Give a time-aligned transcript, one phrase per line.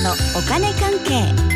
[0.00, 1.50] 子のお金関係。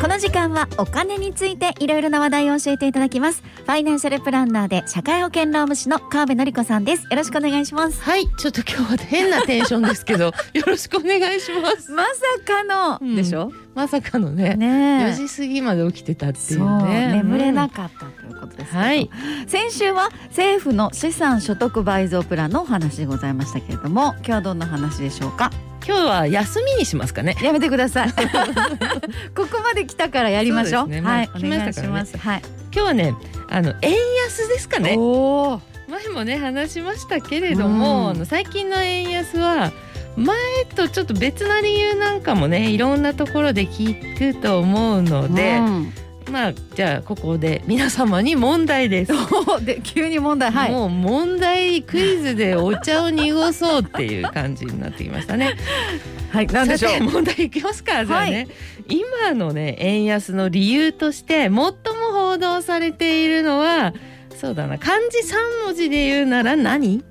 [0.00, 3.42] この時間はお金についていろいろな話題を教えていただきます。
[3.42, 7.02] ファイナンシャルプランナーで社会保険労務士の川辺典子さんです。
[7.10, 8.00] よろしくお願いします。
[8.00, 8.26] はい。
[8.38, 11.90] ちょっと今日は変なテンションですけど よろしくお願いします。
[11.92, 12.10] まさ
[12.46, 13.16] かの、うん。
[13.16, 13.52] でしょ？
[13.74, 17.12] まさかのねね4時過ぎまで起きてたっていうね。
[17.16, 19.10] 眠れなうんかったということですけど、はい。
[19.48, 25.50] 先週は政府の資産所得倍増プランのお話でございましたけれども今日はどんな話でしょうか？
[25.86, 27.36] 今日は休みにしますかね。
[27.42, 28.12] やめてください。
[29.34, 30.82] ここまで来たからやりましょう。
[30.82, 31.00] そうね。
[31.00, 31.28] はい。
[31.28, 32.16] まお願いします。
[32.16, 32.42] はい。
[32.72, 33.14] 今日はね
[33.48, 33.92] あの円
[34.26, 34.94] 安ですかね。
[34.98, 35.60] おー。
[35.88, 38.26] 前もね話しましたけれども、うん。
[38.26, 39.72] 最近の円安は
[40.16, 40.36] 前
[40.74, 45.92] とちょっと別な理由なんかもねいろんなところで聞くと思うので、うん
[46.30, 49.12] まあじゃあここで皆様に問題です。
[49.64, 50.70] で急に問題はい。
[50.70, 55.56] もう問題クイズでお茶を濁そうっていう感じになってきましたね。
[56.30, 57.02] はい何でしょう。
[57.04, 58.48] 問題いきますかじゃあね、
[58.88, 61.72] 今のね円安の理由として最も
[62.12, 63.94] 報道されているのは
[64.36, 67.02] そうだな漢字三文字で言うなら何？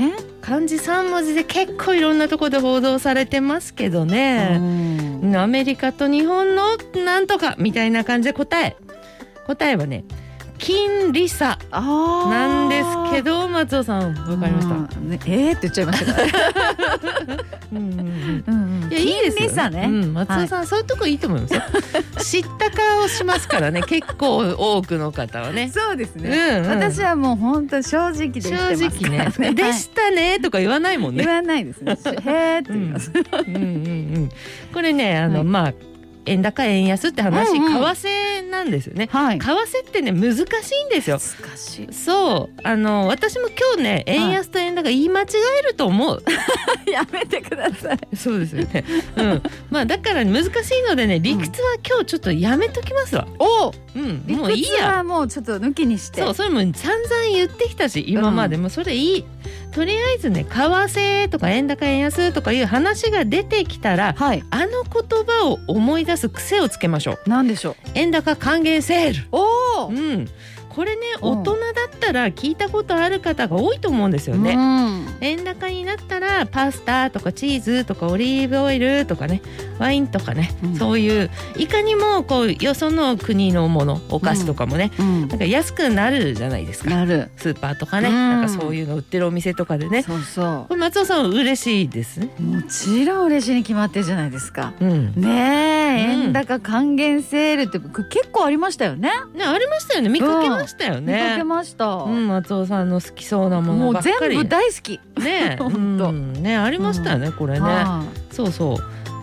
[0.00, 0.33] え？
[0.44, 5.36] 漢字三文字で結構いろんなところで報道されてますけどね、うん。
[5.36, 8.76] アメリカと日本のなんとかみたいな感じで答え。
[9.46, 10.04] 答えはね
[10.58, 15.08] 金利差なんですけど松尾さんわかりました、うん。
[15.10, 16.22] ねえーって言っちゃいました
[17.72, 19.86] うんうんうんうんうんい金利差ね。
[19.88, 21.62] うん、松尾さん、そういうとこいいと思いますよ。
[22.22, 23.82] 知った顔しますからね。
[23.82, 25.70] 結構多くの方はね。
[25.72, 26.68] そうですね、うんうん。
[26.70, 28.56] 私はもう本当正直でね。
[28.74, 29.54] 直ね。
[29.54, 31.24] でしたねとか言わないもんね。
[31.24, 31.92] 言わないですね。
[31.92, 33.56] へーって言います、うん。
[33.56, 33.68] うんう
[34.20, 34.30] ん
[34.72, 35.44] これねあの、はい。
[35.44, 35.72] まあ
[36.26, 37.72] 円高円安って話、うんうん。
[37.72, 38.33] 為替
[38.64, 39.08] なんですよね。
[39.10, 39.38] はい。
[39.38, 41.18] 為替ってね難しいんですよ。
[41.18, 41.92] 難しい。
[41.92, 42.60] そう。
[42.62, 45.26] あの私も今日ね円安と円高言い間違
[45.60, 46.22] えると思う、
[46.90, 48.16] やめてください。
[48.16, 48.84] そうですよね。
[49.16, 49.42] うん。
[49.70, 50.52] まあだから難しい
[50.88, 53.26] のでね理屈は今日ちょっとやめときますわ。
[53.38, 54.68] おうん、理もういいや。
[54.68, 56.22] 屈はもうちょっと抜きにして。
[56.22, 58.54] そうそれも散々言ってきたし今まで。
[58.56, 59.24] もそれいい、
[59.74, 64.44] とりあえずね為替とか円高円安とかいう話が出てきたらはい。
[64.50, 67.28] あの言葉を思い出す癖をつけましょう。
[67.28, 67.74] なんでしょう？
[67.94, 69.28] 円高還元セール。
[69.32, 69.46] お
[69.86, 70.28] お、うん
[70.74, 71.40] これねうん。
[71.40, 75.06] 大人だったら聞いたことある方が多いと思うんですよね、うん。
[75.20, 79.42] 円高になったらパスタとかチーズとかオリーブオイルとかね
[79.78, 80.76] ワインとかね、うん。
[80.76, 85.28] そういういかにもこうよその国のものお菓子とかもね、うん。
[85.28, 86.90] なんか安くなるじゃないですか。
[86.90, 87.30] なる。
[87.36, 88.14] スーパーとかね、うん。
[88.14, 90.02] なんかそういうの売ってるお店とかでね。
[90.02, 92.20] そうそこれ松尾さんは嬉しいです。
[92.40, 94.72] もちろん嬉しいに決まってるじゃないですか。
[94.80, 96.24] うん、ねえ、うん。
[96.26, 99.10] 円高還元セールって結構ありましたよね。
[99.34, 100.08] ねありましたよね。
[100.08, 101.44] 見かけましたよ見かねけ。
[101.44, 107.60] ました、うん、松尾さんの好きそうなものもう全部大好きね、ほんとうんねありましたよね、これね。
[107.60, 108.78] はそうそう。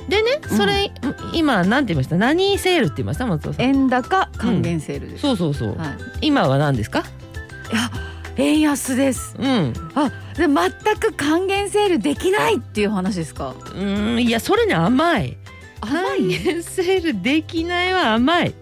[0.10, 0.92] でね、それ、
[1.34, 2.18] 今なんて言いました？
[2.18, 3.28] 何セールって言いました？
[3.28, 3.66] 松尾さん？
[3.66, 5.78] い円高還元セールです、そうそうそう。
[5.78, 5.86] は
[6.22, 7.00] い今は何ですか？
[7.00, 7.90] いや
[8.38, 10.56] 円安ですうん、あで全
[11.00, 13.54] く還元セールできないっていう話ですか？
[13.76, 15.38] うん、いやそれね甘い。
[15.82, 18.54] 甘還い元セールできないは甘い。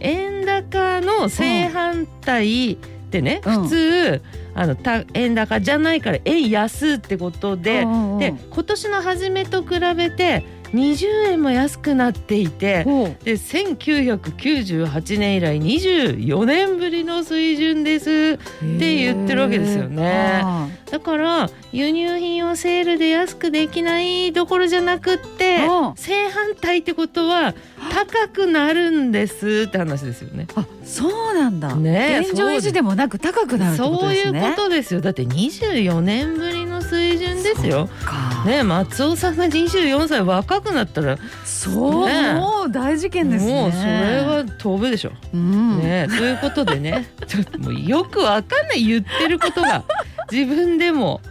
[0.00, 2.76] 円高の正反対っ
[3.10, 3.62] てね、うん。
[3.62, 4.22] 普通
[4.54, 8.18] あのた円高じゃないから円安ってことで、うんうんうん。
[8.18, 12.84] で今年の初めと比べて20円も安くなっていて。
[13.24, 20.40] で1998年以来24年ぶりの水準ですって言ってるわけですよね。
[20.42, 25.96] あだから輸入品をセールで安くできないどころじゃなくってうん。
[25.96, 27.54] 正反対ってことは
[27.96, 30.46] 高くなるんですって話ですよね。
[30.54, 35.00] あそうなんだ、ねえ現状維持でもなく高くなるってことそういうことですよ。
[35.00, 37.88] だって24年ぶりの水準ですよ。
[38.04, 38.44] か。
[38.44, 41.16] ね松尾さんが24歳若くなったら。
[41.46, 43.62] そう、ねもう大事件ですね。
[43.62, 45.12] もうそれは飛ぶでしょ。
[45.32, 47.08] うん、ねということでね。
[47.26, 49.84] ちょっともうよくわかんない言ってることが。
[50.30, 51.22] 自分でも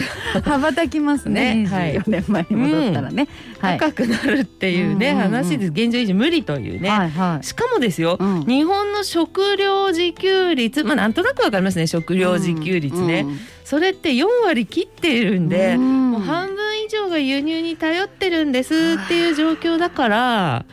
[0.44, 1.54] 羽ばたきますね。
[1.54, 1.66] ね。
[1.66, 1.98] はい。
[1.98, 3.28] 24年前に戻ったらね、
[3.58, 3.78] はい。
[3.78, 5.30] 高くなるっていうね、うんうんうん。
[5.32, 7.44] 話で現状維持無理というね、はいはい。
[7.44, 8.44] しかもですよ、うん。
[8.46, 16.12] 日本の食料自給率まあなんとなくわかりますね食料自給率ね、うんそれって4割切っているんで、うん。
[16.12, 20.64] もう半分以上が輸入に頼ってるんですっていう状況だから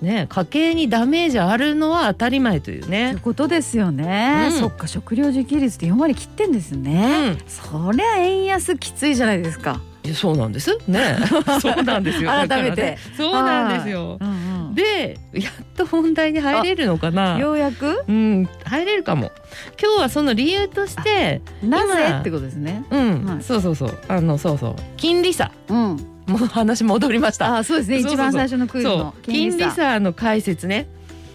[0.00, 3.20] ね家計にダメージあるのは当たり前というといねう。
[3.20, 4.58] ことですよね、うん。
[4.58, 9.80] そっか食料自給率って4割切ってんですね、そりゃ円安きついじゃないですか。
[10.14, 10.78] そうなんです。
[10.86, 11.18] ね。
[11.60, 12.30] そうなんですよ。
[12.30, 12.80] 改めて。
[12.82, 12.98] ね。
[13.14, 14.16] そうなんですよ。
[14.18, 14.74] うんうん。
[14.74, 17.36] でやっと本題に入れるのかな。
[17.38, 18.04] ようやく？
[18.08, 19.32] うん入れるかも。
[19.78, 21.92] 今日はその理由としてなぜ？
[22.08, 22.84] 今ってことですね。
[22.90, 23.42] うん、はい。
[23.42, 23.98] そうそうそう。
[24.08, 24.76] あのそうそう。
[24.96, 25.50] 金利差。
[25.68, 25.98] うん
[26.28, 27.56] もう話戻りました。
[27.56, 27.98] あそうですね。
[27.98, 30.88] 一番最初のクイズそのう金利差の解説ね。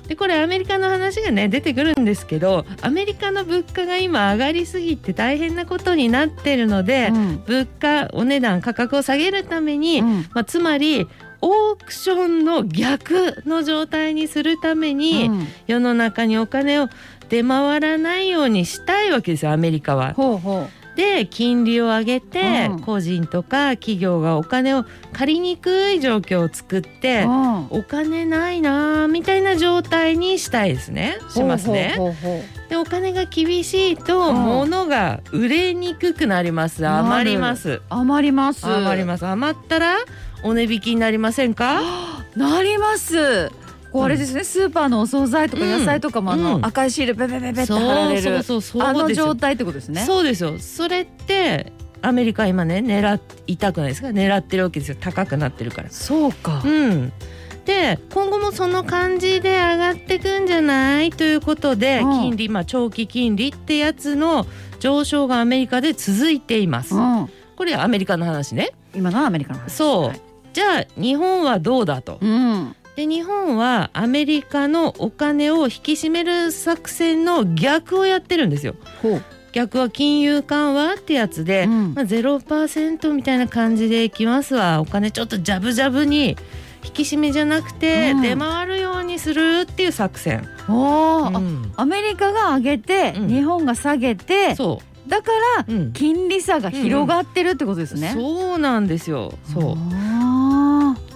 [0.08, 7.44] でこれアメリカの話がね出てくるんですけどアメリカの物価が今上がりすぎて大変なことになってるので、うん。
[7.46, 10.26] 物価お値段価格を下げるために、うん。
[10.34, 11.08] まあ、つまり
[11.42, 15.48] オークションの逆の状態にするために、うん。
[15.68, 16.90] 世の中にお金を
[17.30, 20.14] 出回らないようにしたいわけですよアメリカは。
[20.14, 22.80] ほうほで金利を上げて、うん。
[22.82, 27.66] 個人とか企業がお金を借りにくい状況を作ってう、うん。
[27.72, 31.18] お金ないなーみたいな状態にしたいですね。
[31.30, 31.96] しますね。
[31.98, 34.36] ほうほうほうほでお金が厳しいと、うん。
[34.36, 36.86] 物が売れにくくなります。
[36.88, 37.70] 余ります。
[37.70, 38.68] う余ります。
[38.68, 39.26] 余ります。
[39.26, 39.98] 余ったら
[40.44, 41.82] お値引きになりませんか？
[42.36, 43.52] なります
[43.94, 50.02] こうあれですね、スーパーのお惣菜とかうん野菜とかもあの、うん赤いシールベベベベって貼られるそうそうあの状態ってことですね。
[50.02, 50.58] そうですよ。
[50.58, 54.08] それってアメリカ今ね狙いたくないですか？
[54.08, 54.98] 狙ってるわけですよ。
[55.00, 55.92] 高くなってるから。
[55.92, 56.64] そうか。
[56.66, 57.14] うん。
[57.66, 61.12] で今後もその感じで上がってくんじゃない？
[61.12, 62.12] ということで、うん。
[62.12, 64.48] 金利まあ長期金利ってやつの
[64.80, 68.72] 上昇がアメリカで続いています、うん、これアメリカの話ね。
[68.94, 69.70] 今のはアメリカの話。
[69.70, 70.22] そう、はい。
[70.52, 72.18] じゃあ日本はどうだと？
[72.20, 78.76] うんで日本はアメリカのお金を引き締める作戦の逆をやってるんですよ。
[79.52, 81.94] 逆は金融緩和ってやつで、うん。
[81.94, 84.82] まあ、0%みたいな感じでいきますわ。
[84.82, 86.36] お金ちょっとジャブジャブに
[86.84, 88.22] 引き締めじゃなくてうん。
[88.22, 91.36] 出回るようにするっていう作戦、おー。
[91.36, 91.72] あうん。
[91.78, 93.28] アメリカが上げて、うん。
[93.28, 95.94] 日本が下げてそだからう、うん。
[95.94, 99.34] 金利差が広がってるってことですね、そうなんですよ。
[99.54, 99.74] そう。
[99.74, 99.76] あ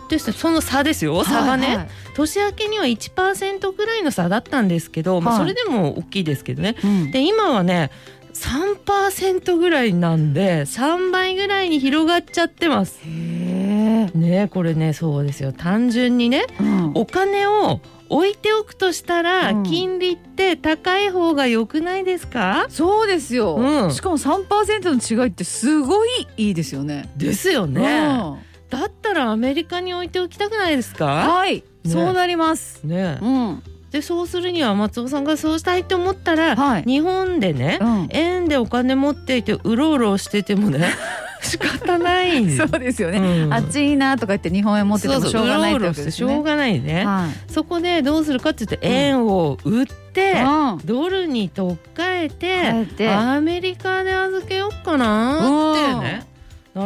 [0.08, 1.24] ですその差ですよ。
[1.24, 1.78] ー差がね、はい。
[1.78, 6.76] はい年明けには1%ぐらいの差だったんですけど、まあ、はいそれでも大きいですけどね。
[6.84, 7.12] うん。
[7.12, 7.92] で今はね
[8.34, 13.02] 3%ぐらいなんで3倍ぐらいに広がっちゃってます。
[13.06, 15.52] ねこれねそうですよ。
[15.52, 16.92] 単純にねうん。
[16.96, 19.64] お金を置いておくとしたら、うん。
[19.64, 22.66] 金利って高い方が良くないですか？
[22.70, 23.92] そうですよ、うん。
[23.92, 27.10] しかも3%の違いってすごいいいですよね。
[27.16, 31.06] ですよね、うんだったらアメリカに置いておきたくないですか？
[31.06, 32.84] はい、そうなります。
[32.84, 33.18] ね。
[33.22, 33.64] うん。
[33.92, 36.84] でそうするには松尾さんがそうしたいと思ったら、はい。
[36.84, 38.08] 日本でね、うん。
[38.12, 40.90] 円でお金持っていてうろうろしててもね
[41.42, 42.44] 仕方ない。
[42.44, 43.54] んそうですよね、うん。
[43.54, 47.52] あっちいいなとか言って日本円持っててもしょうがないっうそううろうろわけですねしてしょうがないね、はい。
[47.54, 50.80] そこでどうするかって言って円を売って、うん。
[50.84, 53.10] ドルに取っ替えて変えて。
[53.10, 55.37] アメリカで預けようかな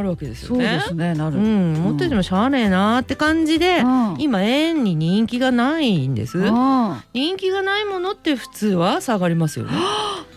[0.01, 0.65] なるわけですよね。
[0.65, 4.15] そうですねなる、うん、持っててもしゃあねえなって感じで、うん。
[4.19, 7.03] 今円に人気がないんです、うん。
[7.13, 9.71] 人気がないものって普通は下がりますよね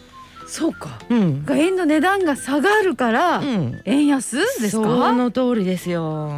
[0.54, 1.00] そうか。
[1.10, 4.84] うん、円の値段が下がるから、うん、円安ですか？
[4.84, 6.30] そはの通りですよ。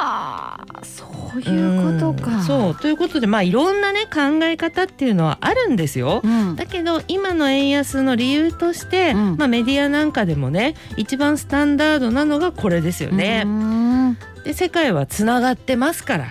[0.00, 1.04] あそ
[1.36, 2.42] ういうことか、うん。
[2.42, 2.74] そう。
[2.74, 6.22] ということでまあいろんなね考え方っていうのはあるんですよ。
[6.24, 9.36] うん、だけど今の円安の理由として、うん。
[9.36, 13.44] まあ、メディアなんかでもね一番スタンダードなのがこれですようね。
[13.44, 14.16] ん。
[14.42, 16.26] で世界はつながってますから、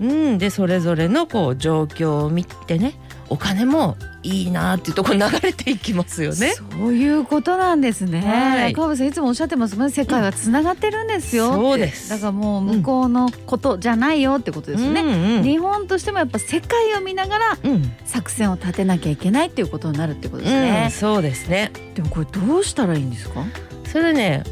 [0.00, 2.94] うん、でそれぞれのこう状況を見てね
[3.30, 6.54] お金もいいなっていうところに流れていきますよね。
[6.78, 8.20] そういうことなんですね。
[8.20, 9.92] はい川辺さんいつもおっしゃってますもんね。
[9.92, 11.52] 世界はつながってるんですよ。
[11.52, 15.02] そうですだからもう向こうのことじゃないよってことですね。
[15.02, 20.88] うんうん日本としてもやっぱ世界を見ながらうん作戦を立てなきゃいけないっていうことになるってことですうん、ね。
[20.90, 21.70] そうですね。
[21.94, 23.44] でもこれどうしたらいいんですか？
[23.84, 24.42] それね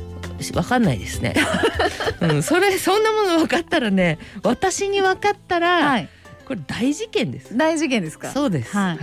[0.55, 1.35] わかんないですね。
[2.21, 6.09] うん、それそんなもの分かったらね私に分かったら、はい。
[6.47, 7.57] これ大事件です。
[7.57, 8.31] 大事件ですか？
[8.31, 8.77] そうです。
[8.77, 8.97] はい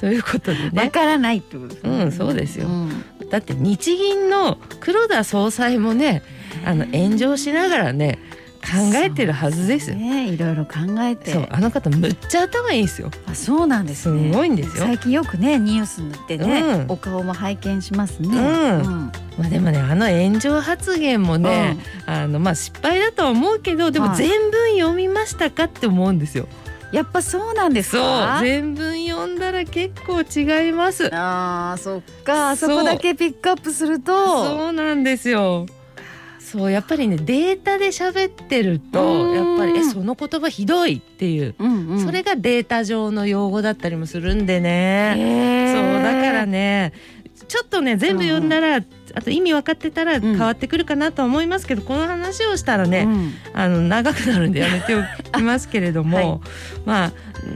[0.00, 2.04] ということでわねからないってことですね。
[2.04, 6.22] うんそうですよんだって日銀の黒田総裁もね
[6.64, 8.18] あの炎上しながらね
[8.62, 9.96] 考えてるはずですよ。
[9.96, 11.32] ねいろいろ考えて。
[11.32, 13.10] そうあの方むっちゃ頭いいんですよ。
[13.26, 14.30] あそうなんですすね。
[14.32, 14.84] ごいんですよ。
[14.84, 18.28] 最近よくねニュースにってね、うんお顔も拝見しますね。
[18.28, 26.46] うんうんまあでもねあの炎上発言もね、あのまあ失敗だとは思うけどでもはい全文読みましたかって思うんですよ。
[26.92, 28.40] やっぱそうなんですか？
[28.42, 31.08] 全文読んだら結構違います。
[31.14, 35.66] あーそっかそこだけピックアップするとそうなんですよ。
[36.50, 39.34] そうやっぱりねデータで喋ってるとうん。
[39.34, 45.72] やっぱりえその言葉ひどいっていう、うんうん、それがデータ上の用語だったりもするんでね。
[45.72, 46.92] そうだからね
[47.46, 53.32] ちょっとね全部読んだら、あと意味分かってたら変わってくるかなとは思いますけど、この話をしたらね、うん。
[53.54, 55.02] あの長くなるんでやめてお
[55.36, 56.40] きますけれども、 はい。
[56.84, 57.12] まあ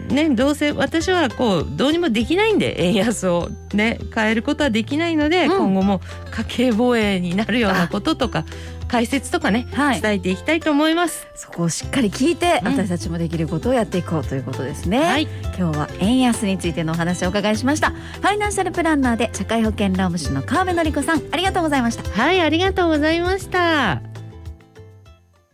[0.09, 5.57] ねどうせ私はこうどうにもできないんで円安をね変えることはできないので、うん。
[5.59, 6.01] 今後も
[6.31, 8.45] 家計防衛になるようなこととか
[8.87, 10.01] 解説とかね、はい。
[10.01, 11.27] 伝えていきたいと思います。
[11.35, 12.73] そこをしっかり聞いて、うん。
[12.73, 15.23] 私たちもできることをやっていこうということですね、はい、
[15.59, 17.91] 今日は円安についてのお話をお伺いしました。
[17.91, 22.09] ファイナンシャルプランナーで社会保険労務士の川辺典子さんありがとうございました。
[22.11, 24.14] はい、ありがとうございました。